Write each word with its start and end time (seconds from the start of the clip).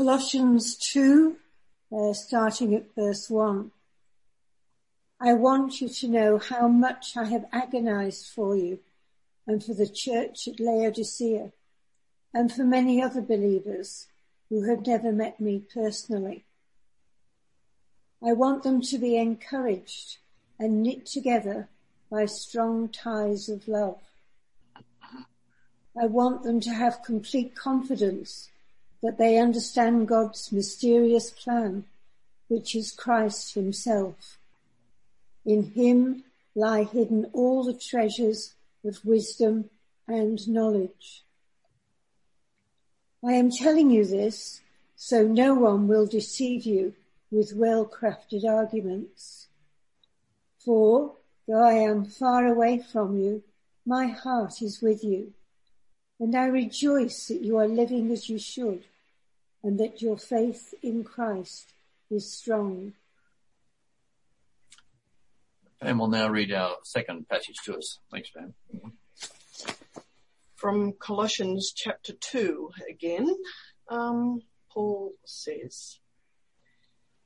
Colossians 0.00 0.76
2, 0.76 1.36
uh, 1.92 2.14
starting 2.14 2.74
at 2.74 2.94
verse 2.94 3.28
1. 3.28 3.70
I 5.20 5.34
want 5.34 5.82
you 5.82 5.90
to 5.90 6.08
know 6.08 6.38
how 6.38 6.68
much 6.68 7.18
I 7.18 7.24
have 7.24 7.44
agonized 7.52 8.26
for 8.28 8.56
you 8.56 8.78
and 9.46 9.62
for 9.62 9.74
the 9.74 9.86
church 9.86 10.48
at 10.48 10.58
Laodicea 10.58 11.52
and 12.32 12.50
for 12.50 12.64
many 12.64 13.02
other 13.02 13.20
believers 13.20 14.06
who 14.48 14.62
have 14.70 14.86
never 14.86 15.12
met 15.12 15.38
me 15.38 15.64
personally. 15.70 16.46
I 18.26 18.32
want 18.32 18.62
them 18.62 18.80
to 18.80 18.96
be 18.96 19.18
encouraged 19.18 20.16
and 20.58 20.82
knit 20.82 21.04
together 21.04 21.68
by 22.10 22.24
strong 22.24 22.88
ties 22.88 23.50
of 23.50 23.68
love. 23.68 24.00
I 25.94 26.06
want 26.06 26.42
them 26.42 26.58
to 26.60 26.70
have 26.70 27.02
complete 27.04 27.54
confidence 27.54 28.48
that 29.02 29.18
they 29.18 29.38
understand 29.38 30.08
God's 30.08 30.52
mysterious 30.52 31.30
plan, 31.30 31.84
which 32.48 32.74
is 32.74 32.92
Christ 32.92 33.54
himself. 33.54 34.38
In 35.44 35.72
him 35.72 36.24
lie 36.54 36.84
hidden 36.84 37.30
all 37.32 37.64
the 37.64 37.74
treasures 37.74 38.54
of 38.84 39.04
wisdom 39.04 39.70
and 40.06 40.46
knowledge. 40.48 41.22
I 43.24 43.32
am 43.32 43.50
telling 43.50 43.90
you 43.90 44.04
this 44.04 44.60
so 44.96 45.26
no 45.26 45.54
one 45.54 45.88
will 45.88 46.06
deceive 46.06 46.66
you 46.66 46.94
with 47.30 47.54
well-crafted 47.54 48.44
arguments. 48.44 49.46
For 50.58 51.14
though 51.48 51.62
I 51.62 51.72
am 51.72 52.04
far 52.04 52.46
away 52.46 52.82
from 52.92 53.18
you, 53.18 53.42
my 53.86 54.08
heart 54.08 54.60
is 54.60 54.82
with 54.82 55.02
you 55.02 55.32
and 56.20 56.36
I 56.36 56.46
rejoice 56.46 57.28
that 57.28 57.40
you 57.40 57.56
are 57.56 57.66
living 57.66 58.12
as 58.12 58.28
you 58.28 58.38
should 58.38 58.84
and 59.62 59.80
that 59.80 60.02
your 60.02 60.18
faith 60.18 60.74
in 60.82 61.02
Christ 61.02 61.72
is 62.10 62.30
strong. 62.30 62.92
Pam 65.80 65.98
will 65.98 66.08
now 66.08 66.28
read 66.28 66.52
our 66.52 66.76
second 66.82 67.26
passage 67.26 67.56
to 67.64 67.78
us. 67.78 67.98
Thanks, 68.10 68.30
Pam. 68.30 68.52
From 70.56 70.92
Colossians 70.92 71.72
chapter 71.74 72.12
2 72.12 72.70
again, 72.90 73.34
um, 73.88 74.42
Paul 74.70 75.14
says, 75.24 76.00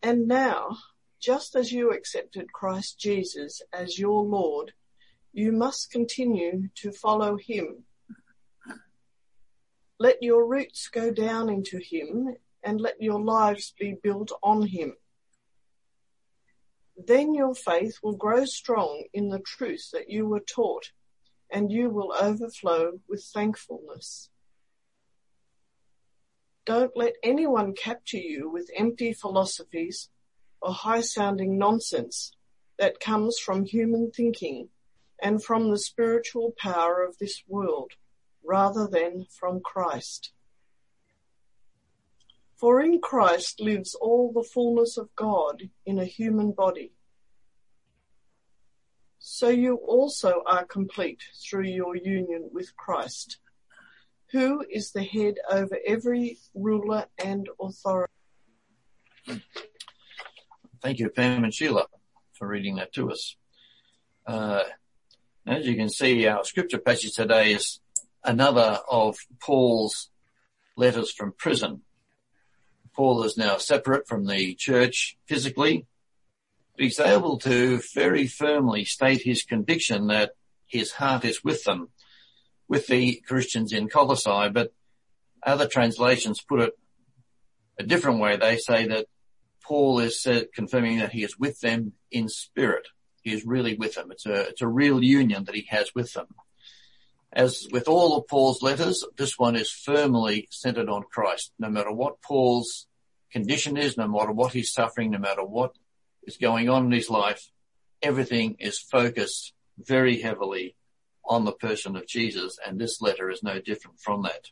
And 0.00 0.28
now, 0.28 0.78
just 1.20 1.56
as 1.56 1.72
you 1.72 1.90
accepted 1.90 2.52
Christ 2.52 3.00
Jesus 3.00 3.60
as 3.72 3.98
your 3.98 4.22
Lord, 4.22 4.72
you 5.32 5.50
must 5.50 5.90
continue 5.90 6.68
to 6.76 6.92
follow 6.92 7.36
him 7.36 7.84
let 10.04 10.22
your 10.22 10.46
roots 10.46 10.88
go 10.88 11.10
down 11.10 11.48
into 11.48 11.78
him 11.78 12.36
and 12.62 12.78
let 12.78 13.00
your 13.00 13.18
lives 13.18 13.72
be 13.80 13.96
built 14.02 14.30
on 14.42 14.66
him. 14.66 14.92
Then 16.94 17.32
your 17.32 17.54
faith 17.54 18.00
will 18.02 18.14
grow 18.14 18.44
strong 18.44 19.04
in 19.14 19.30
the 19.30 19.38
truth 19.38 19.88
that 19.94 20.10
you 20.10 20.26
were 20.26 20.40
taught 20.40 20.90
and 21.50 21.72
you 21.72 21.88
will 21.88 22.12
overflow 22.20 23.00
with 23.08 23.24
thankfulness. 23.32 24.28
Don't 26.66 26.94
let 26.94 27.14
anyone 27.22 27.72
capture 27.72 28.18
you 28.18 28.50
with 28.50 28.68
empty 28.76 29.14
philosophies 29.14 30.10
or 30.60 30.74
high 30.74 31.00
sounding 31.00 31.56
nonsense 31.56 32.32
that 32.78 33.00
comes 33.00 33.38
from 33.38 33.64
human 33.64 34.10
thinking 34.10 34.68
and 35.18 35.42
from 35.42 35.70
the 35.70 35.78
spiritual 35.78 36.52
power 36.58 37.02
of 37.02 37.16
this 37.16 37.42
world 37.48 37.92
rather 38.44 38.86
than 38.86 39.26
from 39.30 39.60
Christ. 39.60 40.32
For 42.56 42.80
in 42.80 43.00
Christ 43.00 43.60
lives 43.60 43.94
all 43.94 44.32
the 44.32 44.42
fullness 44.42 44.96
of 44.96 45.14
God 45.16 45.70
in 45.84 45.98
a 45.98 46.04
human 46.04 46.52
body. 46.52 46.92
So 49.18 49.48
you 49.48 49.76
also 49.76 50.42
are 50.46 50.64
complete 50.64 51.22
through 51.42 51.64
your 51.64 51.96
union 51.96 52.50
with 52.52 52.76
Christ, 52.76 53.38
who 54.30 54.64
is 54.70 54.92
the 54.92 55.02
head 55.02 55.36
over 55.50 55.78
every 55.86 56.38
ruler 56.54 57.06
and 57.22 57.48
authority. 57.60 58.12
Thank 60.82 60.98
you, 60.98 61.08
Pam 61.08 61.44
and 61.44 61.54
Sheila, 61.54 61.86
for 62.34 62.46
reading 62.46 62.76
that 62.76 62.92
to 62.92 63.10
us. 63.10 63.36
Uh, 64.26 64.64
as 65.46 65.66
you 65.66 65.74
can 65.76 65.88
see, 65.88 66.26
our 66.26 66.44
scripture 66.44 66.78
passage 66.78 67.14
today 67.14 67.54
is 67.54 67.80
another 68.24 68.80
of 68.90 69.16
Paul's 69.40 70.10
letters 70.76 71.12
from 71.12 71.32
prison. 71.36 71.82
Paul 72.94 73.24
is 73.24 73.36
now 73.36 73.58
separate 73.58 74.06
from 74.06 74.26
the 74.26 74.54
church 74.54 75.16
physically, 75.26 75.86
but 76.76 76.84
he's 76.84 77.00
able 77.00 77.38
to 77.40 77.80
very 77.94 78.26
firmly 78.26 78.84
state 78.84 79.22
his 79.22 79.42
conviction 79.42 80.06
that 80.08 80.32
his 80.66 80.92
heart 80.92 81.24
is 81.24 81.44
with 81.44 81.64
them, 81.64 81.90
with 82.68 82.86
the 82.86 83.20
Christians 83.26 83.72
in 83.72 83.88
Colossae, 83.88 84.48
but 84.52 84.72
other 85.42 85.66
translations 85.66 86.40
put 86.40 86.60
it 86.60 86.78
a 87.78 87.82
different 87.82 88.20
way. 88.20 88.36
They 88.36 88.56
say 88.56 88.86
that 88.88 89.06
Paul 89.62 89.98
is 89.98 90.26
confirming 90.54 90.98
that 90.98 91.12
he 91.12 91.24
is 91.24 91.38
with 91.38 91.60
them 91.60 91.92
in 92.10 92.28
spirit. 92.28 92.88
He 93.22 93.32
is 93.32 93.44
really 93.44 93.74
with 93.74 93.94
them. 93.94 94.10
It's 94.10 94.26
a, 94.26 94.48
it's 94.48 94.62
a 94.62 94.68
real 94.68 95.02
union 95.02 95.44
that 95.44 95.54
he 95.54 95.66
has 95.70 95.94
with 95.94 96.12
them. 96.12 96.26
As 97.34 97.66
with 97.72 97.88
all 97.88 98.16
of 98.16 98.28
Paul's 98.28 98.62
letters, 98.62 99.04
this 99.16 99.36
one 99.36 99.56
is 99.56 99.68
firmly 99.68 100.46
centered 100.52 100.88
on 100.88 101.02
Christ. 101.10 101.52
No 101.58 101.68
matter 101.68 101.92
what 101.92 102.22
Paul's 102.22 102.86
condition 103.32 103.76
is, 103.76 103.96
no 103.96 104.06
matter 104.06 104.30
what 104.30 104.52
he's 104.52 104.72
suffering, 104.72 105.10
no 105.10 105.18
matter 105.18 105.44
what 105.44 105.72
is 106.22 106.36
going 106.36 106.68
on 106.68 106.86
in 106.86 106.92
his 106.92 107.10
life, 107.10 107.50
everything 108.00 108.56
is 108.60 108.78
focused 108.78 109.52
very 109.78 110.20
heavily 110.20 110.76
on 111.24 111.44
the 111.44 111.52
person 111.52 111.96
of 111.96 112.06
Jesus, 112.06 112.58
and 112.64 112.78
this 112.78 113.00
letter 113.00 113.30
is 113.30 113.42
no 113.42 113.58
different 113.58 113.98
from 113.98 114.22
that. 114.22 114.50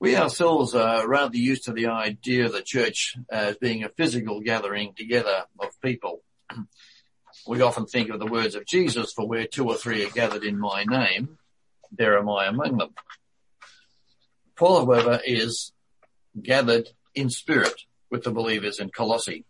We 0.00 0.16
ourselves 0.16 0.74
are 0.74 1.08
rather 1.08 1.36
used 1.36 1.64
to 1.64 1.72
the 1.72 1.86
idea 1.86 2.44
of 2.44 2.52
the 2.52 2.60
church 2.60 3.16
as 3.30 3.56
being 3.56 3.84
a 3.84 3.88
physical 3.88 4.40
gathering 4.40 4.92
together 4.94 5.44
of 5.58 5.80
people. 5.80 6.22
We 7.46 7.60
often 7.60 7.86
think 7.86 8.08
of 8.10 8.18
the 8.18 8.26
words 8.26 8.54
of 8.54 8.66
Jesus, 8.66 9.12
for 9.12 9.26
where 9.28 9.46
two 9.46 9.68
or 9.68 9.76
three 9.76 10.04
are 10.04 10.10
gathered 10.10 10.44
in 10.44 10.58
my 10.58 10.84
name, 10.84 11.38
there 11.92 12.18
am 12.18 12.28
I 12.28 12.46
among 12.46 12.78
them. 12.78 12.94
Paul, 14.56 14.86
however, 14.86 15.20
is 15.24 15.72
gathered 16.40 16.88
in 17.14 17.28
spirit 17.28 17.82
with 18.10 18.24
the 18.24 18.30
believers 18.30 18.78
in 18.80 18.90
Colossae. 18.90 19.44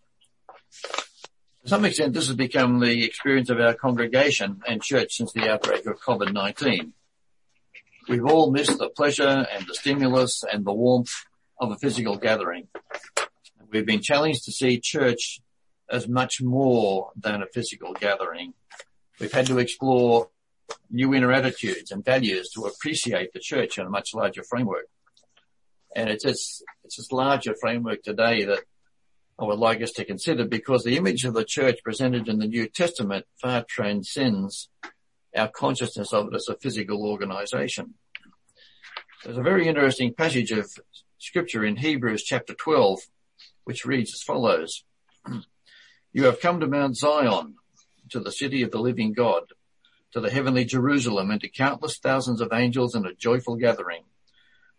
To 1.62 1.68
some 1.68 1.84
extent, 1.84 2.14
this 2.14 2.26
has 2.26 2.36
become 2.36 2.80
the 2.80 3.04
experience 3.04 3.48
of 3.48 3.60
our 3.60 3.74
congregation 3.74 4.60
and 4.66 4.82
church 4.82 5.14
since 5.14 5.32
the 5.32 5.48
outbreak 5.48 5.86
of 5.86 6.00
COVID-19. 6.00 6.92
We've 8.08 8.26
all 8.26 8.50
missed 8.50 8.78
the 8.78 8.90
pleasure 8.90 9.46
and 9.50 9.66
the 9.66 9.74
stimulus 9.74 10.42
and 10.50 10.64
the 10.64 10.74
warmth 10.74 11.24
of 11.58 11.70
a 11.70 11.76
physical 11.76 12.16
gathering. 12.16 12.68
We've 13.70 13.86
been 13.86 14.02
challenged 14.02 14.44
to 14.44 14.52
see 14.52 14.78
church 14.78 15.40
as 15.90 16.08
much 16.08 16.40
more 16.40 17.10
than 17.16 17.42
a 17.42 17.46
physical 17.46 17.92
gathering. 17.92 18.54
We've 19.20 19.32
had 19.32 19.46
to 19.46 19.58
explore 19.58 20.30
new 20.90 21.14
inner 21.14 21.32
attitudes 21.32 21.90
and 21.90 22.04
values 22.04 22.50
to 22.50 22.64
appreciate 22.64 23.32
the 23.32 23.40
church 23.40 23.78
in 23.78 23.86
a 23.86 23.90
much 23.90 24.14
larger 24.14 24.42
framework. 24.42 24.86
And 25.94 26.08
it's 26.08 26.24
this, 26.24 26.62
it's 26.82 26.96
this 26.96 27.12
larger 27.12 27.54
framework 27.60 28.02
today 28.02 28.44
that 28.44 28.60
I 29.38 29.44
would 29.44 29.58
like 29.58 29.82
us 29.82 29.92
to 29.92 30.04
consider 30.04 30.44
because 30.44 30.84
the 30.84 30.96
image 30.96 31.24
of 31.24 31.34
the 31.34 31.44
church 31.44 31.78
presented 31.82 32.28
in 32.28 32.38
the 32.38 32.46
New 32.46 32.68
Testament 32.68 33.26
far 33.40 33.64
transcends 33.68 34.68
our 35.36 35.48
consciousness 35.48 36.12
of 36.12 36.28
it 36.28 36.36
as 36.36 36.48
a 36.48 36.56
physical 36.56 37.04
organization. 37.04 37.94
There's 39.24 39.38
a 39.38 39.42
very 39.42 39.66
interesting 39.66 40.14
passage 40.14 40.52
of 40.52 40.70
scripture 41.18 41.64
in 41.64 41.76
Hebrews 41.76 42.22
chapter 42.22 42.54
12, 42.54 43.00
which 43.64 43.84
reads 43.84 44.12
as 44.12 44.22
follows. 44.22 44.84
You 46.16 46.26
have 46.26 46.40
come 46.40 46.60
to 46.60 46.68
Mount 46.68 46.96
Zion, 46.96 47.56
to 48.10 48.20
the 48.20 48.30
city 48.30 48.62
of 48.62 48.70
the 48.70 48.78
living 48.78 49.14
God, 49.14 49.42
to 50.12 50.20
the 50.20 50.30
heavenly 50.30 50.64
Jerusalem 50.64 51.32
and 51.32 51.40
to 51.40 51.48
countless 51.48 51.98
thousands 51.98 52.40
of 52.40 52.52
angels 52.52 52.94
in 52.94 53.04
a 53.04 53.12
joyful 53.12 53.56
gathering. 53.56 54.04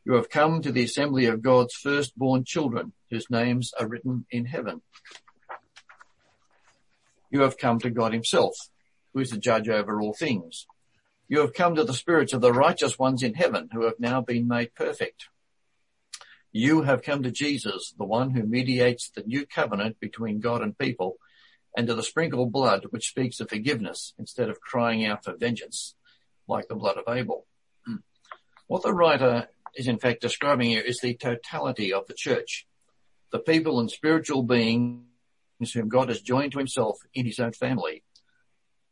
You 0.05 0.13
have 0.13 0.29
come 0.29 0.61
to 0.61 0.71
the 0.71 0.85
assembly 0.85 1.25
of 1.25 1.41
God's 1.41 1.73
firstborn 1.73 2.45
children 2.45 2.93
whose 3.11 3.29
names 3.29 3.73
are 3.77 3.85
written 3.85 4.25
in 4.31 4.45
heaven. 4.45 4.81
You 7.29 7.41
have 7.41 7.57
come 7.57 7.79
to 7.79 7.89
God 7.89 8.13
himself, 8.13 8.55
who 9.13 9.19
is 9.19 9.31
the 9.31 9.37
judge 9.37 9.67
over 9.67 9.99
all 9.99 10.13
things. 10.13 10.65
You 11.27 11.41
have 11.41 11.53
come 11.53 11.75
to 11.75 11.83
the 11.83 11.93
spirits 11.93 12.31
of 12.31 12.39
the 12.39 12.53
righteous 12.53 12.97
ones 12.97 13.21
in 13.21 13.33
heaven 13.33 13.67
who 13.73 13.83
have 13.83 13.99
now 13.99 14.21
been 14.21 14.47
made 14.47 14.73
perfect. 14.73 15.25
You 16.53 16.83
have 16.83 17.01
come 17.01 17.23
to 17.23 17.31
Jesus, 17.31 17.93
the 17.97 18.05
one 18.05 18.29
who 18.29 18.43
mediates 18.43 19.09
the 19.09 19.23
new 19.23 19.45
covenant 19.45 19.99
between 19.99 20.39
God 20.39 20.61
and 20.61 20.77
people 20.77 21.17
and 21.75 21.87
to 21.87 21.93
the 21.93 22.03
sprinkled 22.03 22.51
blood 22.51 22.85
which 22.89 23.09
speaks 23.09 23.39
of 23.39 23.49
forgiveness 23.49 24.13
instead 24.17 24.49
of 24.49 24.61
crying 24.61 25.05
out 25.05 25.23
for 25.23 25.35
vengeance 25.35 25.95
like 26.47 26.67
the 26.67 26.75
blood 26.75 26.97
of 26.97 27.13
Abel. 27.13 27.45
Hmm. 27.85 27.97
What 28.67 28.83
the 28.83 28.93
writer 28.93 29.49
is 29.75 29.87
in 29.87 29.99
fact 29.99 30.21
describing 30.21 30.69
here 30.69 30.81
is 30.81 30.99
the 30.99 31.15
totality 31.15 31.91
of 31.93 32.07
the 32.07 32.13
church, 32.13 32.65
the 33.31 33.39
people 33.39 33.79
and 33.79 33.91
spiritual 33.91 34.43
beings 34.43 35.03
whom 35.73 35.89
God 35.89 36.09
has 36.09 36.21
joined 36.21 36.53
to 36.53 36.59
himself 36.59 36.97
in 37.13 37.25
his 37.25 37.39
own 37.39 37.53
family. 37.53 38.03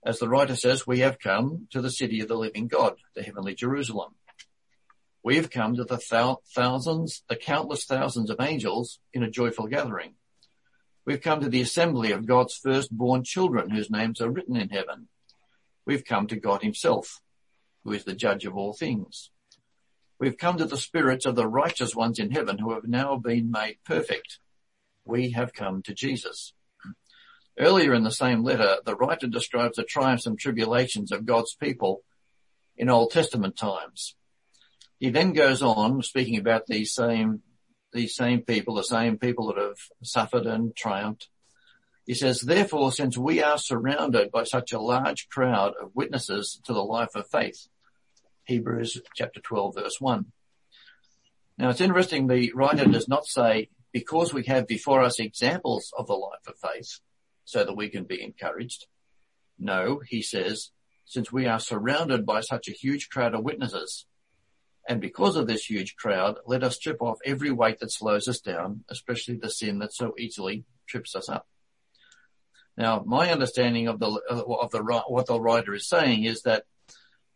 As 0.06 0.20
the 0.20 0.28
writer 0.28 0.56
says, 0.56 0.86
we 0.86 1.00
have 1.00 1.20
come 1.20 1.68
to 1.72 1.82
the 1.82 1.90
city 1.92 2.20
of 2.20 2.28
the 2.28 2.36
living 2.36 2.68
God, 2.68 2.96
the 3.16 3.24
heavenly 3.24 3.56
Jerusalem. 3.56 4.16
We 5.24 5.38
have 5.38 5.50
come 5.50 5.76
to 5.78 5.86
the 5.86 5.98
thousands, 5.98 7.24
the 7.30 7.38
countless 7.38 7.86
thousands 7.86 8.30
of 8.30 8.42
angels 8.42 9.00
in 9.14 9.24
a 9.24 9.32
joyful 9.32 9.68
gathering. 9.68 10.16
We've 11.06 11.22
come 11.22 11.42
to 11.42 11.50
the 11.50 11.62
assembly 11.62 12.12
of 12.12 12.26
God's 12.26 12.56
firstborn 12.56 13.24
children 13.24 13.70
whose 13.70 13.90
names 13.90 14.22
are 14.22 14.30
written 14.30 14.56
in 14.56 14.70
heaven. 14.70 15.10
We've 15.86 16.06
come 16.06 16.28
to 16.28 16.40
God 16.40 16.62
himself, 16.62 17.22
who 17.84 17.92
is 17.92 18.06
the 18.06 18.16
judge 18.16 18.46
of 18.46 18.56
all 18.56 18.74
things. 18.74 19.30
We've 20.20 20.38
come 20.38 20.58
to 20.58 20.66
the 20.66 20.78
spirits 20.78 21.26
of 21.26 21.36
the 21.36 21.48
righteous 21.48 21.94
ones 21.94 22.20
in 22.20 22.32
heaven 22.32 22.58
who 22.58 22.74
have 22.74 22.88
now 22.88 23.18
been 23.18 23.52
made 23.52 23.80
perfect. 23.86 24.40
We 25.04 25.32
have 25.32 25.54
come 25.54 25.82
to 25.84 25.94
Jesus. 25.94 26.54
Earlier 27.60 27.94
in 27.94 28.04
the 28.04 28.12
same 28.12 28.42
letter, 28.42 28.78
the 28.86 28.96
writer 28.96 29.28
describes 29.28 29.76
the 29.76 29.84
triumphs 29.84 30.26
and 30.26 30.40
tribulations 30.40 31.12
of 31.12 31.26
God's 31.26 31.56
people 31.56 32.04
in 32.78 32.90
Old 32.90 33.12
Testament 33.12 33.58
times. 33.58 34.16
He 35.00 35.10
then 35.10 35.34
goes 35.34 35.62
on 35.62 36.02
speaking 36.02 36.38
about 36.38 36.68
these 36.68 36.94
same, 36.94 37.42
these 37.94 38.16
same 38.16 38.42
people, 38.42 38.76
the 38.76 38.84
same 38.84 39.18
people 39.18 39.48
that 39.48 39.62
have 39.62 39.78
suffered 40.02 40.46
and 40.46 40.76
triumphed. 40.76 41.30
He 42.06 42.14
says, 42.14 42.42
therefore, 42.42 42.92
since 42.92 43.18
we 43.18 43.42
are 43.42 43.58
surrounded 43.58 44.32
by 44.32 44.44
such 44.44 44.74
a 44.74 44.80
large 44.80 45.30
crowd 45.30 45.74
of 45.82 45.96
witnesses 45.96 46.60
to 46.66 46.74
the 46.74 46.84
life 46.84 47.16
of 47.16 47.30
faith, 47.30 47.68
Hebrews 48.46 49.02
chapter 49.16 49.40
12 49.40 49.76
verse 49.76 50.02
1. 50.02 50.26
Now 51.58 51.70
it's 51.70 51.82
interesting 51.82 52.28
the 52.28 52.52
writer 52.54 52.86
does 52.86 53.08
not 53.08 53.26
say, 53.26 53.70
because 53.94 54.34
we 54.34 54.44
have 54.46 54.68
before 54.68 55.02
us 55.02 55.20
examples 55.20 55.94
of 55.98 56.08
the 56.08 56.14
life 56.14 56.46
of 56.48 56.56
faith, 56.58 57.00
so 57.46 57.64
that 57.64 57.78
we 57.78 57.90
can 57.90 58.04
be 58.04 58.22
encouraged. 58.22 58.88
No, 59.58 60.02
he 60.06 60.22
says, 60.22 60.72
since 61.06 61.32
we 61.32 61.46
are 61.46 61.60
surrounded 61.60 62.26
by 62.26 62.42
such 62.42 62.68
a 62.68 62.74
huge 62.74 63.10
crowd 63.10 63.36
of 63.36 63.44
witnesses, 63.44 64.06
and 64.88 65.00
because 65.00 65.36
of 65.36 65.48
this 65.48 65.66
huge 65.66 65.96
crowd, 65.96 66.38
let 66.46 66.64
us 66.64 66.76
strip 66.76 67.02
off 67.02 67.18
every 67.26 67.52
weight 67.52 67.80
that 67.80 67.92
slows 67.92 68.28
us 68.28 68.40
down, 68.40 68.84
especially 68.90 69.36
the 69.36 69.50
sin 69.50 69.80
that 69.80 69.94
so 69.94 70.14
easily 70.18 70.66
trips 70.88 71.16
us 71.16 71.30
up. 71.30 71.48
Now, 72.76 73.04
my 73.06 73.32
understanding 73.32 73.88
of 73.88 74.00
the, 74.00 74.08
of 74.30 74.72
the, 74.72 74.84
what 75.08 75.28
the 75.28 75.40
writer 75.40 75.74
is 75.74 75.88
saying 75.88 76.24
is 76.24 76.42
that 76.42 76.64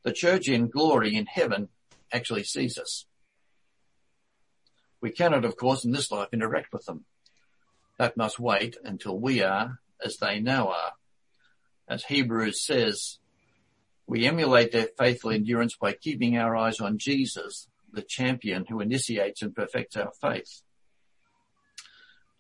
the 0.04 0.12
church 0.12 0.48
in 0.50 0.70
glory 0.70 1.16
in 1.16 1.26
heaven 1.26 1.70
actually 2.12 2.44
sees 2.44 2.78
us. 2.78 3.06
We 5.00 5.12
cannot, 5.12 5.46
of 5.46 5.56
course, 5.58 5.86
in 5.86 5.92
this 5.92 6.12
life 6.12 6.30
interact 6.34 6.74
with 6.74 6.86
them. 6.86 7.06
That 7.98 8.18
must 8.18 8.40
wait 8.40 8.78
until 8.84 9.18
we 9.18 9.42
are 9.42 9.80
as 10.04 10.18
they 10.18 10.40
now 10.40 10.70
are. 10.70 10.94
As 11.88 12.04
Hebrews 12.06 12.66
says, 12.66 13.20
we 14.08 14.26
emulate 14.26 14.72
their 14.72 14.88
faithful 14.98 15.32
endurance 15.32 15.76
by 15.76 15.92
keeping 15.92 16.38
our 16.38 16.56
eyes 16.56 16.80
on 16.80 16.98
Jesus, 16.98 17.68
the 17.92 18.02
champion 18.02 18.66
who 18.68 18.80
initiates 18.80 19.42
and 19.42 19.54
perfects 19.54 19.98
our 19.98 20.12
faith. 20.22 20.62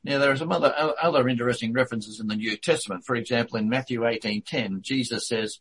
Now 0.03 0.19
there 0.19 0.31
are 0.31 0.37
some 0.37 0.53
other, 0.53 0.73
other 1.01 1.27
interesting 1.27 1.73
references 1.73 2.21
in 2.21 2.27
the 2.27 2.35
New 2.35 2.55
Testament. 2.55 3.03
For 3.05 3.15
example, 3.15 3.57
in 3.57 3.67
Matthew 3.67 4.01
18:10, 4.01 4.81
Jesus 4.81 5.27
says, 5.27 5.59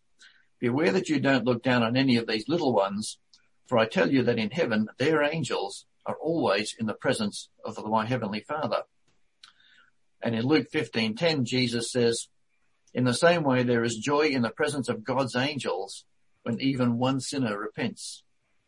Beware 0.60 0.92
that 0.92 1.08
you 1.08 1.18
don't 1.18 1.44
look 1.44 1.62
down 1.62 1.82
on 1.82 1.96
any 1.96 2.16
of 2.16 2.28
these 2.28 2.48
little 2.48 2.72
ones, 2.72 3.18
for 3.66 3.76
I 3.76 3.86
tell 3.86 4.10
you 4.10 4.22
that 4.22 4.38
in 4.38 4.52
heaven 4.52 4.88
their 4.98 5.22
angels 5.22 5.86
are 6.06 6.16
always 6.16 6.74
in 6.78 6.86
the 6.86 6.94
presence 6.94 7.48
of 7.64 7.84
my 7.84 8.06
heavenly 8.06 8.40
Father. 8.40 8.84
And 10.22 10.36
in 10.36 10.46
Luke 10.46 10.68
15:10, 10.72 11.44
Jesus 11.44 11.90
says, 11.90 12.28
in 12.96 13.04
the 13.04 13.12
same 13.12 13.43
way, 13.43 13.62
there 13.62 13.84
is 13.84 13.98
joy 13.98 14.28
in 14.28 14.40
the 14.40 14.48
presence 14.48 14.88
of 14.88 15.04
God's 15.04 15.37
angels 15.37 16.06
when 16.44 16.58
even 16.62 16.96
one 16.96 17.20
sinner 17.20 17.58
repents. 17.58 18.22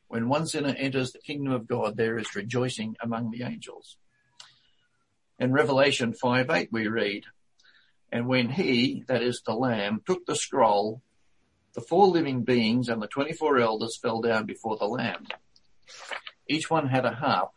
When 0.08 0.28
one 0.28 0.46
sinner 0.46 0.74
enters 0.76 1.12
the 1.12 1.18
kingdom 1.18 1.54
of 1.54 1.66
God, 1.66 1.96
there 1.96 2.18
is 2.18 2.36
rejoicing 2.36 2.94
among 3.02 3.30
the 3.30 3.42
angels. 3.42 3.96
In 5.38 5.50
Revelation 5.50 6.12
5 6.12 6.50
8, 6.50 6.68
we 6.70 6.88
read, 6.88 7.24
And 8.12 8.26
when 8.26 8.50
he, 8.50 9.02
that 9.08 9.22
is 9.22 9.40
the 9.40 9.54
Lamb, 9.54 10.02
took 10.06 10.26
the 10.26 10.36
scroll, 10.36 11.00
the 11.72 11.80
four 11.80 12.06
living 12.06 12.42
beings 12.42 12.90
and 12.90 13.00
the 13.00 13.06
24 13.06 13.58
elders 13.60 13.96
fell 13.96 14.20
down 14.20 14.44
before 14.44 14.76
the 14.76 14.84
Lamb. 14.84 15.26
Each 16.46 16.68
one 16.68 16.88
had 16.88 17.06
a 17.06 17.14
harp, 17.14 17.52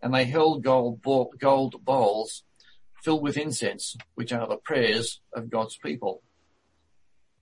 and 0.00 0.14
they 0.14 0.26
held 0.26 0.62
gold, 0.62 1.02
gold 1.40 1.84
bowls 1.84 2.44
filled 3.04 3.22
with 3.22 3.36
incense, 3.36 3.96
which 4.14 4.32
are 4.32 4.48
the 4.48 4.56
prayers 4.56 5.20
of 5.32 5.50
God's 5.50 5.76
people. 5.76 6.22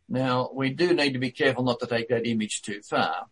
Now, 0.08 0.50
we 0.52 0.70
do 0.70 0.92
need 0.92 1.12
to 1.12 1.18
be 1.18 1.30
careful 1.30 1.62
not 1.62 1.78
to 1.80 1.86
take 1.86 2.08
that 2.08 2.26
image 2.26 2.62
too 2.62 2.82
far. 2.82 3.26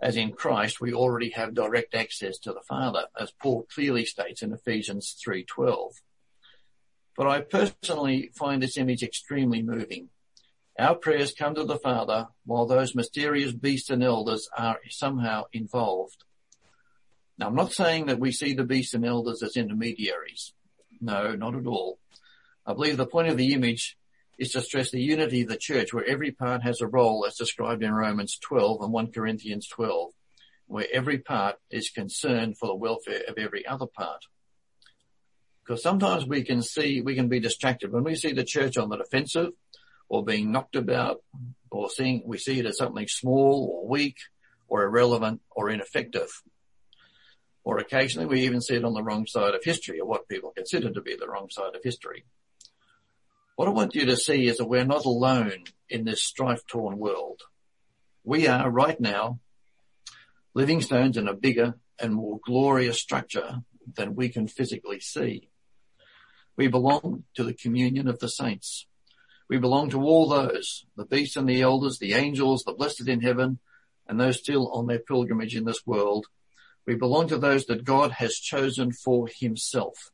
As 0.00 0.16
in 0.16 0.32
Christ, 0.32 0.80
we 0.80 0.92
already 0.92 1.30
have 1.30 1.54
direct 1.54 1.94
access 1.94 2.38
to 2.38 2.52
the 2.52 2.62
Father, 2.68 3.06
as 3.18 3.32
Paul 3.32 3.66
clearly 3.72 4.04
states 4.04 4.42
in 4.42 4.52
Ephesians 4.52 5.16
3.12. 5.24 5.94
But 7.16 7.26
I 7.26 7.40
personally 7.42 8.30
find 8.34 8.62
this 8.62 8.78
image 8.78 9.02
extremely 9.02 9.62
moving. 9.62 10.08
Our 10.78 10.94
prayers 10.94 11.34
come 11.34 11.54
to 11.56 11.64
the 11.64 11.78
Father 11.78 12.28
while 12.46 12.66
those 12.66 12.94
mysterious 12.94 13.52
beasts 13.52 13.90
and 13.90 14.02
elders 14.02 14.48
are 14.56 14.78
somehow 14.88 15.44
involved. 15.52 16.24
Now, 17.38 17.48
I'm 17.48 17.54
not 17.54 17.72
saying 17.72 18.06
that 18.06 18.18
we 18.18 18.32
see 18.32 18.54
the 18.54 18.64
beasts 18.64 18.94
and 18.94 19.04
elders 19.04 19.42
as 19.42 19.56
intermediaries. 19.56 20.54
No, 21.02 21.34
not 21.34 21.56
at 21.56 21.66
all. 21.66 21.98
I 22.64 22.74
believe 22.74 22.96
the 22.96 23.06
point 23.06 23.28
of 23.28 23.36
the 23.36 23.54
image 23.54 23.98
is 24.38 24.52
to 24.52 24.62
stress 24.62 24.92
the 24.92 25.00
unity 25.00 25.42
of 25.42 25.48
the 25.48 25.56
church 25.56 25.92
where 25.92 26.08
every 26.08 26.30
part 26.30 26.62
has 26.62 26.80
a 26.80 26.86
role 26.86 27.26
as 27.26 27.34
described 27.34 27.82
in 27.82 27.92
Romans 27.92 28.38
12 28.38 28.80
and 28.82 28.92
1 28.92 29.10
Corinthians 29.10 29.66
12, 29.66 30.12
where 30.66 30.86
every 30.92 31.18
part 31.18 31.56
is 31.70 31.90
concerned 31.90 32.56
for 32.56 32.68
the 32.68 32.74
welfare 32.74 33.22
of 33.26 33.36
every 33.36 33.66
other 33.66 33.86
part. 33.86 34.22
Because 35.64 35.82
sometimes 35.82 36.24
we 36.24 36.44
can 36.44 36.62
see, 36.62 37.00
we 37.00 37.16
can 37.16 37.28
be 37.28 37.40
distracted 37.40 37.92
when 37.92 38.04
we 38.04 38.14
see 38.14 38.32
the 38.32 38.44
church 38.44 38.76
on 38.76 38.88
the 38.88 38.96
defensive 38.96 39.50
or 40.08 40.24
being 40.24 40.52
knocked 40.52 40.76
about 40.76 41.22
or 41.68 41.90
seeing, 41.90 42.22
we 42.24 42.38
see 42.38 42.60
it 42.60 42.66
as 42.66 42.78
something 42.78 43.08
small 43.08 43.68
or 43.72 43.88
weak 43.88 44.18
or 44.68 44.84
irrelevant 44.84 45.40
or 45.50 45.68
ineffective 45.68 46.42
or 47.64 47.78
occasionally 47.78 48.26
we 48.26 48.42
even 48.42 48.60
see 48.60 48.74
it 48.74 48.84
on 48.84 48.94
the 48.94 49.02
wrong 49.02 49.26
side 49.26 49.54
of 49.54 49.64
history 49.64 50.00
or 50.00 50.06
what 50.06 50.28
people 50.28 50.52
consider 50.54 50.90
to 50.90 51.00
be 51.00 51.16
the 51.16 51.28
wrong 51.28 51.48
side 51.50 51.74
of 51.74 51.82
history. 51.82 52.24
What 53.56 53.68
I 53.68 53.72
want 53.72 53.94
you 53.94 54.06
to 54.06 54.16
see 54.16 54.46
is 54.46 54.58
that 54.58 54.66
we're 54.66 54.84
not 54.84 55.04
alone 55.04 55.64
in 55.88 56.04
this 56.04 56.24
strife 56.24 56.66
torn 56.66 56.98
world. 56.98 57.42
We 58.24 58.48
are 58.48 58.70
right 58.70 58.98
now 58.98 59.40
living 60.54 60.80
stones 60.80 61.16
in 61.16 61.28
a 61.28 61.34
bigger 61.34 61.74
and 61.98 62.14
more 62.14 62.40
glorious 62.44 62.98
structure 62.98 63.62
than 63.94 64.14
we 64.14 64.28
can 64.28 64.48
physically 64.48 65.00
see. 65.00 65.50
We 66.56 66.68
belong 66.68 67.24
to 67.34 67.44
the 67.44 67.54
communion 67.54 68.08
of 68.08 68.18
the 68.18 68.28
saints. 68.28 68.86
We 69.48 69.58
belong 69.58 69.90
to 69.90 70.02
all 70.02 70.28
those, 70.28 70.86
the 70.96 71.04
beasts 71.04 71.36
and 71.36 71.48
the 71.48 71.62
elders, 71.62 71.98
the 71.98 72.14
angels, 72.14 72.64
the 72.64 72.72
blessed 72.72 73.08
in 73.08 73.20
heaven, 73.20 73.58
and 74.06 74.18
those 74.18 74.38
still 74.38 74.70
on 74.72 74.86
their 74.86 74.98
pilgrimage 74.98 75.54
in 75.54 75.64
this 75.64 75.86
world 75.86 76.26
we 76.86 76.94
belong 76.94 77.28
to 77.28 77.38
those 77.38 77.66
that 77.66 77.84
God 77.84 78.12
has 78.12 78.34
chosen 78.34 78.92
for 78.92 79.28
himself. 79.32 80.10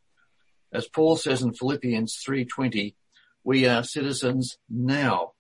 As 0.72 0.88
Paul 0.88 1.16
says 1.16 1.42
in 1.42 1.54
Philippians 1.54 2.16
3:20, 2.16 2.94
we 3.42 3.66
are 3.66 3.82
citizens 3.82 4.58
now 4.68 5.32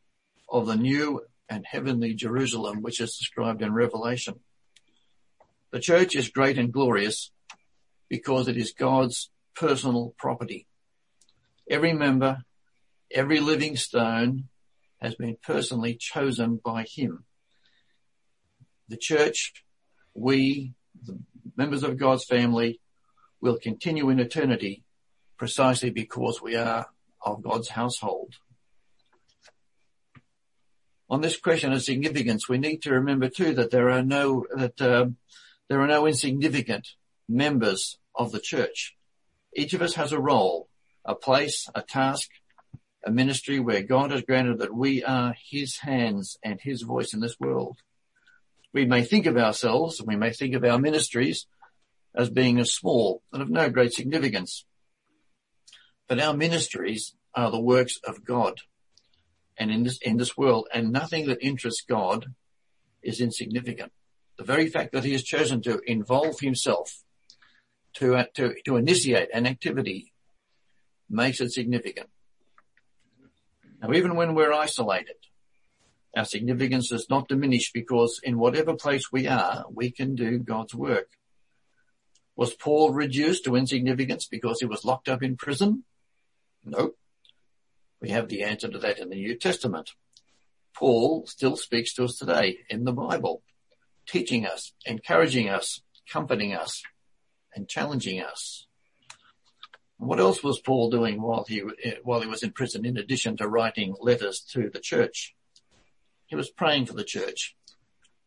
of 0.48 0.66
the 0.66 0.76
new 0.76 1.26
and 1.48 1.66
heavenly 1.66 2.14
Jerusalem, 2.14 2.82
which 2.82 3.00
is 3.00 3.16
described 3.16 3.62
in 3.62 3.72
Revelation. 3.72 4.40
The 5.70 5.80
church 5.80 6.16
is 6.16 6.30
great 6.30 6.58
and 6.58 6.72
glorious 6.72 7.30
because 8.08 8.48
it 8.48 8.56
is 8.56 8.72
God's 8.72 9.30
personal 9.54 10.14
property. 10.18 10.66
Every 11.68 11.92
member, 11.92 12.44
every 13.10 13.40
living 13.40 13.76
stone 13.76 14.48
has 15.00 15.14
been 15.14 15.36
personally 15.42 15.94
chosen 15.94 16.56
by 16.56 16.84
him. 16.84 17.24
The 18.88 18.96
church, 18.96 19.52
we, 20.14 20.72
the 21.04 21.18
members 21.56 21.82
of 21.82 21.98
God's 21.98 22.24
family 22.24 22.80
will 23.40 23.58
continue 23.58 24.10
in 24.10 24.20
eternity 24.20 24.84
precisely 25.36 25.90
because 25.90 26.42
we 26.42 26.56
are 26.56 26.86
of 27.22 27.42
God's 27.42 27.68
household. 27.68 28.34
On 31.10 31.20
this 31.20 31.38
question 31.38 31.72
of 31.72 31.82
significance, 31.82 32.48
we 32.48 32.58
need 32.58 32.82
to 32.82 32.92
remember 32.92 33.28
too 33.28 33.54
that 33.54 33.70
there 33.70 33.90
are 33.90 34.02
no 34.02 34.44
that 34.54 34.80
um, 34.82 35.16
there 35.68 35.80
are 35.80 35.86
no 35.86 36.06
insignificant 36.06 36.88
members 37.28 37.98
of 38.14 38.32
the 38.32 38.40
church. 38.40 38.96
Each 39.54 39.72
of 39.72 39.80
us 39.80 39.94
has 39.94 40.12
a 40.12 40.20
role, 40.20 40.68
a 41.04 41.14
place, 41.14 41.66
a 41.74 41.80
task, 41.82 42.28
a 43.04 43.10
ministry 43.10 43.58
where 43.58 43.82
God 43.82 44.10
has 44.10 44.22
granted 44.22 44.58
that 44.58 44.74
we 44.74 45.02
are 45.02 45.34
His 45.50 45.78
hands 45.78 46.36
and 46.42 46.60
His 46.60 46.82
voice 46.82 47.14
in 47.14 47.20
this 47.20 47.40
world. 47.40 47.78
We 48.78 48.86
may 48.86 49.02
think 49.02 49.26
of 49.26 49.36
ourselves, 49.36 49.98
and 49.98 50.06
we 50.06 50.14
may 50.14 50.32
think 50.32 50.54
of 50.54 50.62
our 50.62 50.78
ministries 50.78 51.48
as 52.14 52.30
being 52.30 52.60
as 52.60 52.72
small 52.72 53.24
and 53.32 53.42
of 53.42 53.50
no 53.50 53.68
great 53.68 53.92
significance. 53.92 54.64
But 56.06 56.20
our 56.20 56.32
ministries 56.32 57.16
are 57.34 57.50
the 57.50 57.60
works 57.60 57.98
of 58.06 58.24
God 58.24 58.60
and 59.56 59.72
in 59.72 59.82
this, 59.82 59.98
in 60.00 60.16
this 60.16 60.36
world 60.36 60.68
and 60.72 60.92
nothing 60.92 61.26
that 61.26 61.42
interests 61.42 61.82
God 61.88 62.26
is 63.02 63.20
insignificant. 63.20 63.90
The 64.36 64.44
very 64.44 64.68
fact 64.68 64.92
that 64.92 65.02
he 65.02 65.10
has 65.10 65.24
chosen 65.24 65.60
to 65.62 65.80
involve 65.84 66.38
himself 66.38 67.02
to, 67.94 68.28
to, 68.34 68.54
to 68.64 68.76
initiate 68.76 69.30
an 69.34 69.44
activity 69.44 70.12
makes 71.10 71.40
it 71.40 71.50
significant. 71.50 72.10
Now, 73.82 73.92
even 73.92 74.14
when 74.14 74.36
we're 74.36 74.52
isolated, 74.52 75.16
our 76.16 76.24
significance 76.24 76.88
does 76.88 77.08
not 77.10 77.28
diminish 77.28 77.72
because 77.72 78.20
in 78.22 78.38
whatever 78.38 78.74
place 78.74 79.12
we 79.12 79.26
are, 79.26 79.64
we 79.72 79.90
can 79.90 80.14
do 80.14 80.38
God's 80.38 80.74
work. 80.74 81.10
Was 82.36 82.54
Paul 82.54 82.92
reduced 82.92 83.44
to 83.44 83.56
insignificance 83.56 84.26
because 84.26 84.60
he 84.60 84.66
was 84.66 84.84
locked 84.84 85.08
up 85.08 85.22
in 85.22 85.36
prison? 85.36 85.84
No. 86.64 86.92
We 88.00 88.10
have 88.10 88.28
the 88.28 88.42
answer 88.44 88.68
to 88.68 88.78
that 88.78 88.98
in 88.98 89.10
the 89.10 89.16
New 89.16 89.36
Testament. 89.36 89.90
Paul 90.74 91.26
still 91.26 91.56
speaks 91.56 91.94
to 91.94 92.04
us 92.04 92.16
today 92.16 92.58
in 92.70 92.84
the 92.84 92.92
Bible, 92.92 93.42
teaching 94.06 94.46
us, 94.46 94.72
encouraging 94.86 95.48
us, 95.48 95.80
comforting 96.08 96.54
us, 96.54 96.82
and 97.54 97.68
challenging 97.68 98.22
us. 98.22 98.66
What 99.96 100.20
else 100.20 100.44
was 100.44 100.60
Paul 100.60 100.90
doing 100.90 101.20
while 101.20 101.44
he 101.48 101.64
while 102.04 102.20
he 102.20 102.28
was 102.28 102.44
in 102.44 102.52
prison? 102.52 102.86
In 102.86 102.96
addition 102.96 103.36
to 103.38 103.48
writing 103.48 103.96
letters 104.00 104.40
to 104.52 104.70
the 104.70 104.78
church, 104.78 105.34
he 106.28 106.36
was 106.36 106.50
praying 106.50 106.86
for 106.86 106.94
the 106.94 107.04
church. 107.04 107.56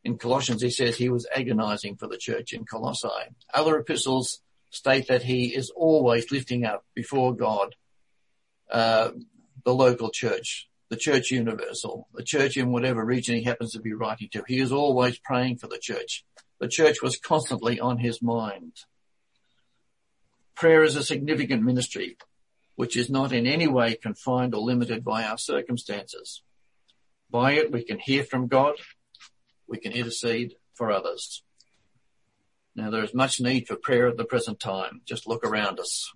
In 0.04 0.18
Colossians, 0.18 0.62
he 0.62 0.72
says 0.72 0.98
he 0.98 1.10
was 1.10 1.28
agonizing 1.34 1.96
for 1.96 2.08
the 2.08 2.18
church 2.18 2.52
in 2.52 2.66
Colossae. 2.66 3.08
Other 3.54 3.78
epistles 3.78 4.42
state 4.72 5.08
that 5.08 5.24
he 5.24 5.56
is 5.56 5.70
always 5.70 6.32
lifting 6.32 6.66
up 6.66 6.84
before 6.96 7.36
God 7.36 7.76
uh, 8.72 9.12
the 9.64 9.74
local 9.74 10.10
church, 10.10 10.68
the 10.90 10.96
church 10.98 11.30
universal, 11.30 12.08
the 12.14 12.24
church 12.24 12.58
in 12.58 12.72
whatever 12.72 13.06
region 13.06 13.36
he 13.36 13.44
happens 13.44 13.74
to 13.74 13.80
be 13.80 13.94
writing 13.94 14.30
to. 14.32 14.44
He 14.48 14.60
is 14.60 14.72
always 14.72 15.20
praying 15.20 15.58
for 15.58 15.68
the 15.68 15.78
church. 15.78 16.26
The 16.60 16.68
church 16.68 17.02
was 17.02 17.18
constantly 17.18 17.80
on 17.80 18.00
his 18.00 18.22
mind. 18.22 18.74
Prayer 20.56 20.84
is 20.84 20.96
a 20.96 21.04
significant 21.04 21.64
ministry, 21.64 22.18
which 22.76 22.98
is 22.98 23.10
not 23.10 23.32
in 23.32 23.46
any 23.46 23.68
way 23.68 23.96
confined 23.96 24.56
or 24.56 24.62
limited 24.62 25.04
by 25.04 25.24
our 25.24 25.38
circumstances. 25.38 26.42
By 27.32 27.54
it, 27.54 27.72
we 27.72 27.84
can 27.84 28.00
hear 28.00 28.24
from 28.24 28.48
God. 28.48 28.76
We 29.68 29.80
can 29.80 29.94
intercede 29.94 30.56
for 30.74 30.92
others. 30.92 31.44
Now 32.76 32.90
there 32.90 33.04
is 33.04 33.14
much 33.14 33.40
need 33.40 33.68
for 33.68 33.76
prayer 33.76 34.08
at 34.08 34.18
the 34.18 34.26
present 34.26 34.60
time. 34.60 35.02
Just 35.06 35.28
look 35.28 35.46
around 35.46 35.80
us 35.80 36.12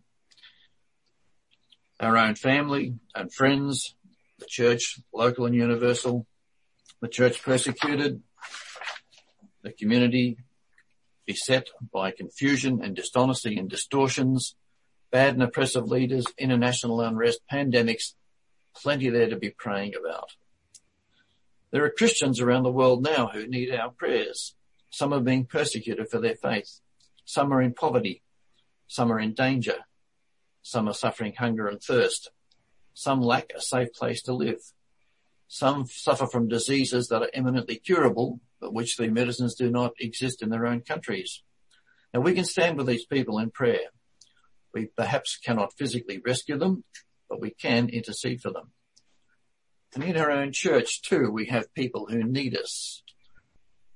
our 1.99 2.17
own 2.17 2.35
family 2.35 2.95
and 3.13 3.33
friends, 3.33 3.95
the 4.39 4.45
church, 4.47 4.99
local 5.13 5.45
and 5.45 5.55
universal, 5.55 6.25
the 7.01 7.07
church 7.07 7.41
persecuted, 7.41 8.21
the 9.63 9.71
community 9.71 10.37
beset 11.25 11.67
by 11.91 12.11
confusion 12.11 12.81
and 12.83 12.95
dishonesty 12.95 13.57
and 13.57 13.69
distortions, 13.69 14.55
bad 15.11 15.33
and 15.33 15.43
oppressive 15.43 15.85
leaders, 15.85 16.25
international 16.37 17.01
unrest, 17.01 17.39
pandemics, 17.51 18.13
plenty 18.75 19.09
there 19.09 19.29
to 19.29 19.37
be 19.37 19.49
praying 19.49 19.93
about. 19.95 20.31
There 21.75 21.83
are 21.83 21.89
Christians 21.89 22.39
around 22.39 22.63
the 22.63 22.71
world 22.71 23.03
now 23.03 23.27
who 23.33 23.47
need 23.47 23.69
our 23.69 23.91
prayers. 23.91 24.55
Some 24.91 25.11
are 25.11 25.19
being 25.19 25.45
persecuted 25.45 26.07
for 26.09 26.21
their 26.21 26.37
faith. 26.37 26.79
Some 27.25 27.51
are 27.51 27.61
in 27.61 27.73
poverty. 27.73 28.23
Some 28.87 29.11
are 29.11 29.19
in 29.19 29.33
danger. 29.33 29.79
Some 30.61 30.87
are 30.87 30.93
suffering 30.93 31.33
hunger 31.37 31.67
and 31.67 31.81
thirst. 31.83 32.31
Some 32.93 33.19
lack 33.19 33.51
a 33.53 33.59
safe 33.59 33.91
place 33.91 34.21
to 34.21 34.33
live. 34.33 34.61
Some 35.49 35.85
suffer 35.87 36.27
from 36.27 36.47
diseases 36.47 37.09
that 37.09 37.23
are 37.23 37.31
eminently 37.33 37.75
curable, 37.75 38.39
but 38.61 38.73
which 38.73 38.95
the 38.95 39.09
medicines 39.09 39.53
do 39.53 39.69
not 39.69 39.95
exist 39.99 40.41
in 40.41 40.51
their 40.51 40.65
own 40.65 40.79
countries. 40.79 41.43
Now 42.13 42.21
we 42.21 42.35
can 42.35 42.45
stand 42.45 42.77
with 42.77 42.87
these 42.87 43.05
people 43.05 43.37
in 43.37 43.51
prayer. 43.51 43.89
We 44.73 44.85
perhaps 44.85 45.37
cannot 45.43 45.73
physically 45.77 46.21
rescue 46.25 46.57
them, 46.57 46.85
but 47.29 47.41
we 47.41 47.49
can 47.49 47.89
intercede 47.89 48.39
for 48.39 48.51
them. 48.51 48.71
And 49.95 50.03
in 50.03 50.17
our 50.17 50.29
own 50.29 50.51
church 50.51 51.01
too, 51.01 51.31
we 51.31 51.45
have 51.45 51.73
people 51.73 52.07
who 52.07 52.21
need 52.21 52.55
us. 52.55 53.01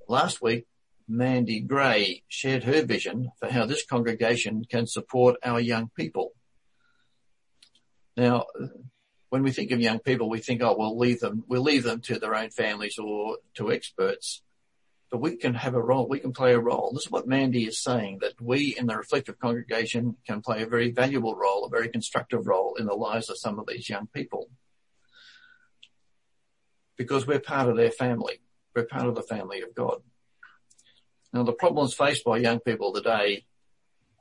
Last 0.08 0.41
week, 0.41 0.65
Mandy 1.10 1.60
Gray 1.60 2.24
shared 2.29 2.63
her 2.63 2.84
vision 2.84 3.32
for 3.38 3.50
how 3.50 3.65
this 3.65 3.86
congregation 3.86 4.63
can 4.63 4.88
support 4.88 5.36
our 5.44 5.60
young 5.60 5.89
people. 5.98 6.32
Now, 8.15 8.46
when 9.29 9.44
we 9.44 9.51
think 9.51 9.72
of 9.72 9.82
young 9.82 10.00
people, 10.00 10.29
we 10.29 10.39
think, 10.39 10.62
oh, 10.63 10.75
we'll 10.77 10.98
leave 10.98 11.20
them, 11.20 11.44
we'll 11.50 11.63
leave 11.63 11.84
them 11.84 12.00
to 12.01 12.18
their 12.18 12.34
own 12.34 12.50
families 12.50 12.98
or 12.98 13.38
to 13.56 13.72
experts. 13.72 14.41
But 15.12 15.20
we 15.20 15.36
can 15.36 15.53
have 15.56 15.74
a 15.74 15.82
role, 15.82 16.08
we 16.08 16.20
can 16.20 16.32
play 16.32 16.53
a 16.53 16.60
role. 16.60 16.91
This 16.94 17.08
is 17.08 17.12
what 17.12 17.27
Mandy 17.27 17.65
is 17.65 17.77
saying, 17.77 18.20
that 18.22 18.39
we 18.39 18.75
in 18.77 18.88
the 18.88 18.96
reflective 18.96 19.38
congregation 19.39 20.15
can 20.25 20.41
play 20.41 20.62
a 20.62 20.68
very 20.68 20.91
valuable 20.91 21.36
role, 21.36 21.65
a 21.65 21.70
very 21.70 21.89
constructive 21.89 22.48
role 22.48 22.75
in 22.75 22.86
the 22.86 22.94
lives 22.94 23.29
of 23.29 23.38
some 23.38 23.60
of 23.60 23.68
these 23.68 23.89
young 23.89 24.08
people. 24.13 24.50
Because 27.00 27.25
we're 27.25 27.39
part 27.39 27.70
of 27.70 27.77
their 27.77 27.91
family. 27.91 28.41
We're 28.75 28.86
part 28.86 29.08
of 29.08 29.15
the 29.15 29.24
family 29.24 29.62
of 29.62 29.74
God. 29.74 30.01
Now 31.32 31.44
the 31.44 31.53
problems 31.53 31.94
faced 31.94 32.25
by 32.25 32.39
young 32.39 32.60
people 32.60 32.91
today 32.91 33.46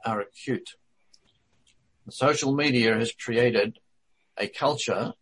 are 0.06 0.20
acute. 0.20 0.70
Social 2.08 2.54
media 2.54 2.94
has 2.94 3.12
created 3.12 3.80
a 4.38 4.47
culture 4.47 5.14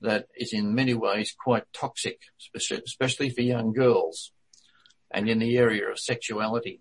that 0.00 0.28
is 0.36 0.54
in 0.54 0.74
many 0.74 0.94
ways 0.94 1.34
quite 1.38 1.64
toxic, 1.74 2.18
especially 2.54 3.28
for 3.28 3.42
young 3.42 3.74
girls 3.74 4.32
and 5.10 5.28
in 5.28 5.38
the 5.38 5.58
area 5.58 5.90
of 5.90 5.98
sexuality. 5.98 6.80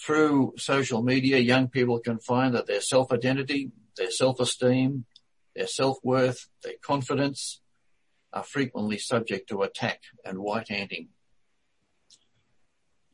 Through 0.00 0.54
social 0.58 1.02
media, 1.02 1.38
young 1.38 1.66
people 1.68 1.98
can 1.98 2.20
find 2.20 2.54
that 2.54 2.68
their 2.68 2.80
self-identity, 2.80 3.72
their 3.96 4.12
self-esteem, 4.12 5.06
their 5.56 5.66
self-worth, 5.66 6.48
their 6.62 6.78
confidence 6.80 7.60
are 8.34 8.42
frequently 8.42 8.98
subject 8.98 9.48
to 9.48 9.62
attack 9.62 10.02
and 10.24 10.40
white-anting. 10.40 11.08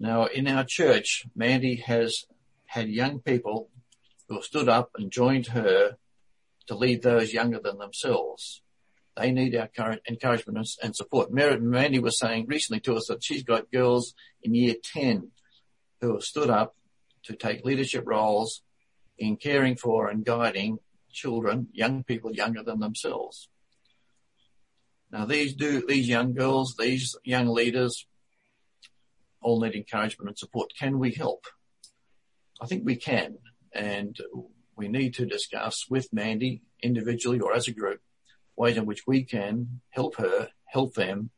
Now 0.01 0.25
in 0.25 0.49
our 0.49 0.65
church, 0.65 1.27
Mandy 1.37 1.77
has 1.77 2.25
had 2.67 2.89
young 2.89 3.21
people 3.21 3.69
who 4.29 4.37
have 4.37 4.45
stood 4.45 4.69
up 4.69 4.91
and 4.97 5.13
joined 5.13 5.49
her 5.49 5.99
to 6.67 6.75
lead 6.75 7.03
those 7.03 7.35
younger 7.35 7.61
than 7.61 7.79
themselves. 7.79 8.63
They 9.17 9.31
need 9.31 9.55
our 9.55 9.69
current 9.69 10.03
encouragement 10.09 10.67
and 10.83 10.97
support. 10.97 11.31
Mandy 11.33 11.99
was 11.99 12.19
saying 12.19 12.47
recently 12.49 12.81
to 12.81 12.95
us 12.95 13.07
that 13.09 13.23
she's 13.23 13.43
got 13.43 13.71
girls 13.71 14.15
in 14.43 14.55
year 14.55 14.77
10 14.83 15.33
who 16.01 16.15
have 16.15 16.23
stood 16.23 16.49
up 16.49 16.77
to 17.25 17.37
take 17.37 17.65
leadership 17.65 18.05
roles 18.07 18.63
in 19.19 19.37
caring 19.37 19.77
for 19.77 20.09
and 20.09 20.25
guiding 20.25 20.79
children, 21.13 21.69
young 21.73 22.05
people 22.05 22.33
younger 22.33 22.63
than 22.63 22.81
themselves. 22.81 23.49
Now 25.13 25.25
these 25.25 25.55
do, 25.55 25.85
these 25.87 26.09
young 26.09 26.35
girls, 26.35 26.77
these 26.79 27.17
young 27.25 27.49
leaders 27.49 28.07
all 29.43 29.61
need 29.61 29.75
encouragement 29.75 30.29
and 30.29 30.39
support. 30.39 30.73
Can 30.79 30.99
we 30.99 31.13
help? 31.13 31.47
I 32.61 32.67
think 32.67 32.85
we 32.85 32.97
can 32.97 33.39
and 33.73 34.17
we 34.77 34.89
need 34.89 35.15
to 35.15 35.27
discuss 35.27 35.87
with 35.89 36.13
Mandy 36.13 36.63
individually 36.83 37.41
or 37.41 37.55
as 37.55 37.69
a 37.69 37.73
group 37.73 38.01
ways 38.57 38.77
in 38.77 38.87
which 38.87 39.07
we 39.07 39.25
can 39.25 39.81
help 39.91 40.17
her, 40.17 40.49
help 40.67 40.95
them 40.95 41.31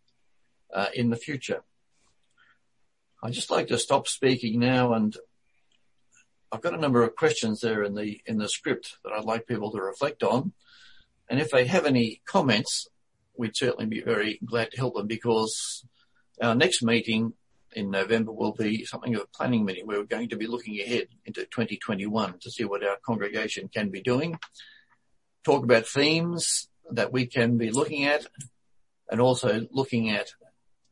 uh, 0.75 0.89
in 0.95 1.11
the 1.11 1.17
future. 1.17 1.63
I'd 3.23 3.33
just 3.33 3.51
like 3.51 3.69
to 3.69 3.79
stop 3.79 4.09
speaking 4.09 4.59
now 4.59 4.95
and 4.95 5.17
I've 6.51 6.61
got 6.61 6.75
a 6.75 6.81
number 6.81 7.03
of 7.03 7.17
questions 7.17 7.61
there 7.61 7.83
in 7.83 7.95
the 7.95 8.21
in 8.27 8.37
the 8.37 8.49
script 8.49 8.99
that 9.05 9.13
I'd 9.13 9.25
like 9.25 9.47
people 9.47 9.71
to 9.73 9.81
reflect 9.81 10.23
on. 10.23 10.53
And 11.31 11.41
if 11.41 11.51
they 11.51 11.65
have 11.65 11.87
any 11.87 12.21
comments, 12.27 12.89
we'd 13.37 13.57
certainly 13.57 13.87
be 13.87 14.01
very 14.01 14.39
glad 14.45 14.71
to 14.71 14.77
help 14.77 14.95
them 14.95 15.07
because 15.07 15.85
our 16.41 16.55
next 16.55 16.83
meeting 16.83 17.33
in 17.73 17.91
November 17.91 18.33
will 18.33 18.53
be 18.53 18.85
something 18.85 19.15
of 19.15 19.23
a 19.23 19.37
planning 19.37 19.65
meeting 19.65 19.87
we're 19.87 20.05
going 20.05 20.29
to 20.29 20.37
be 20.37 20.47
looking 20.47 20.79
ahead 20.81 21.09
into 21.25 21.43
2021 21.43 22.39
to 22.41 22.51
see 22.51 22.65
what 22.65 22.85
our 22.85 22.97
congregation 23.05 23.69
can 23.69 23.91
be 23.91 24.03
doing, 24.03 24.39
talk 25.45 25.65
about 25.65 25.87
themes 25.87 26.69
that 26.91 27.13
we 27.13 27.27
can 27.27 27.57
be 27.57 27.71
looking 27.71 28.05
at, 28.05 28.27
and 29.11 29.21
also 29.21 29.67
looking 29.71 30.11
at 30.11 30.29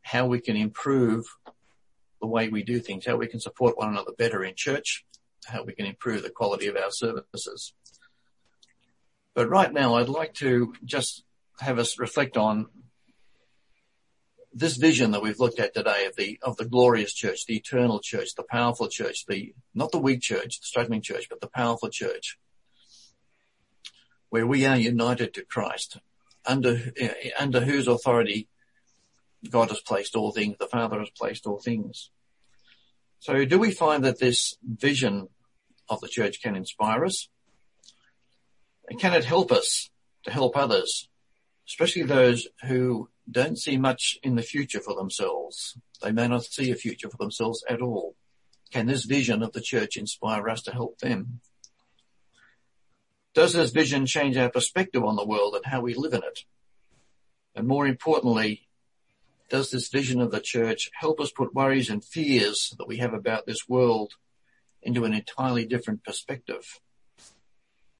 how 0.02 0.26
we 0.26 0.40
can 0.40 0.56
improve 0.56 1.26
the 2.20 2.26
way 2.26 2.48
we 2.48 2.62
do 2.62 2.80
things, 2.80 3.06
how 3.06 3.16
we 3.16 3.26
can 3.26 3.40
support 3.40 3.78
one 3.78 3.90
another 3.90 4.12
better 4.16 4.42
in 4.44 4.54
church, 4.56 5.04
how 5.46 5.62
we 5.62 5.72
can 5.72 5.86
improve 5.86 6.22
the 6.22 6.30
quality 6.30 6.66
of 6.66 6.76
our 6.76 6.90
services. 6.90 7.74
But 9.34 9.48
right 9.48 9.72
now, 9.72 9.94
I'd 9.94 10.08
like 10.08 10.34
to 10.34 10.74
just 10.84 11.24
have 11.60 11.78
us 11.78 11.98
reflect 11.98 12.36
on 12.36 12.66
this 14.52 14.76
vision 14.76 15.12
that 15.12 15.22
we've 15.22 15.38
looked 15.38 15.60
at 15.60 15.74
today 15.74 16.06
of 16.06 16.16
the, 16.16 16.38
of 16.42 16.56
the 16.56 16.64
glorious 16.64 17.14
church, 17.14 17.46
the 17.46 17.56
eternal 17.56 18.00
church, 18.02 18.34
the 18.36 18.42
powerful 18.42 18.88
church, 18.88 19.24
the, 19.26 19.54
not 19.74 19.92
the 19.92 19.98
weak 19.98 20.20
church, 20.20 20.60
the 20.60 20.66
struggling 20.66 21.02
church, 21.02 21.26
but 21.30 21.40
the 21.40 21.48
powerful 21.48 21.88
church, 21.88 22.38
where 24.28 24.46
we 24.46 24.66
are 24.66 24.76
united 24.76 25.34
to 25.34 25.44
Christ, 25.44 25.98
under, 26.44 26.92
under 27.38 27.60
whose 27.60 27.86
authority 27.86 28.48
God 29.48 29.68
has 29.68 29.80
placed 29.80 30.16
all 30.16 30.32
things, 30.32 30.56
the 30.58 30.66
Father 30.66 30.98
has 30.98 31.10
placed 31.10 31.46
all 31.46 31.60
things. 31.60 32.10
So 33.20 33.44
do 33.44 33.58
we 33.58 33.70
find 33.70 34.04
that 34.04 34.18
this 34.18 34.56
vision 34.62 35.28
of 35.88 36.00
the 36.00 36.08
church 36.08 36.42
can 36.42 36.56
inspire 36.56 37.04
us? 37.04 37.28
Can 38.98 39.12
it 39.12 39.24
help 39.24 39.52
us 39.52 39.90
to 40.24 40.30
help 40.30 40.56
others, 40.56 41.08
especially 41.70 42.02
those 42.02 42.48
who 42.64 43.08
don't 43.30 43.56
see 43.56 43.76
much 43.76 44.18
in 44.24 44.34
the 44.34 44.42
future 44.42 44.80
for 44.80 44.96
themselves? 44.96 45.78
They 46.02 46.10
may 46.10 46.26
not 46.26 46.44
see 46.44 46.72
a 46.72 46.74
future 46.74 47.08
for 47.08 47.16
themselves 47.16 47.62
at 47.70 47.80
all. 47.80 48.16
Can 48.72 48.86
this 48.86 49.04
vision 49.04 49.40
of 49.40 49.52
the 49.52 49.60
church 49.60 49.96
inspire 49.96 50.48
us 50.48 50.62
to 50.62 50.72
help 50.72 50.98
them? 50.98 51.40
Does 53.34 53.52
this 53.52 53.70
vision 53.70 54.04
change 54.04 54.36
our 54.36 54.50
perspective 54.50 55.04
on 55.04 55.14
the 55.14 55.24
world 55.24 55.54
and 55.54 55.64
how 55.64 55.80
we 55.80 55.94
live 55.94 56.12
in 56.12 56.24
it? 56.24 56.40
And 57.54 57.68
more 57.68 57.86
importantly, 57.86 58.66
does 59.48 59.70
this 59.70 59.88
vision 59.88 60.20
of 60.20 60.32
the 60.32 60.40
church 60.40 60.90
help 60.94 61.20
us 61.20 61.30
put 61.30 61.54
worries 61.54 61.88
and 61.88 62.04
fears 62.04 62.74
that 62.78 62.88
we 62.88 62.96
have 62.96 63.14
about 63.14 63.46
this 63.46 63.68
world 63.68 64.14
into 64.82 65.04
an 65.04 65.14
entirely 65.14 65.66
different 65.66 66.02
perspective? 66.02 66.80